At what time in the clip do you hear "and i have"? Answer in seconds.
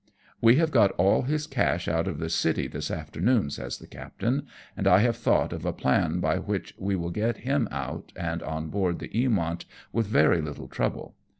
4.75-5.15